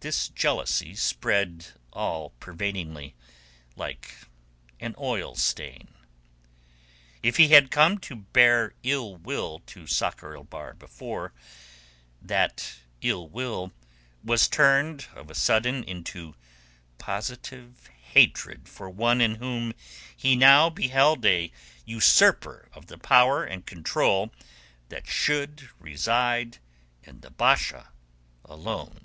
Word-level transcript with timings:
This 0.00 0.28
jealousy 0.28 0.94
spread 0.94 1.66
all 1.92 2.30
pervadingly, 2.38 3.14
like 3.74 4.14
an 4.78 4.94
oil 5.00 5.34
stain. 5.34 5.88
If 7.24 7.38
he 7.38 7.48
had 7.48 7.72
come 7.72 7.98
to 8.06 8.14
bear 8.14 8.74
ill 8.84 9.16
will 9.16 9.58
to 9.66 9.88
Sakr 9.88 10.36
el 10.36 10.44
Bahr 10.44 10.74
before, 10.74 11.32
that 12.22 12.76
ill 13.02 13.26
will 13.28 13.72
was 14.22 14.46
turned 14.46 15.06
of 15.16 15.28
a 15.28 15.34
sudden 15.34 15.82
into 15.82 16.36
positive 16.98 17.88
hatred 18.12 18.68
for 18.68 18.88
one 18.88 19.20
in 19.20 19.34
whom 19.34 19.74
he 20.16 20.36
now 20.36 20.70
beheld 20.70 21.26
a 21.26 21.50
usurper 21.84 22.68
of 22.72 22.86
the 22.86 22.96
power 22.96 23.42
and 23.44 23.66
control 23.66 24.32
that 24.88 25.08
should 25.08 25.68
reside 25.80 26.58
in 27.02 27.22
the 27.22 27.30
Basha 27.32 27.90
alone. 28.44 29.00